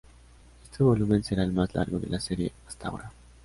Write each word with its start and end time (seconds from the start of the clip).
Este 0.63 0.81
volumen 0.83 1.23
será 1.23 1.43
el 1.43 1.53
más 1.53 1.75
largo 1.75 1.99
de 1.99 2.09
la 2.09 2.19
serie 2.19 2.51
hasta 2.67 2.87
ahora. 2.87 3.11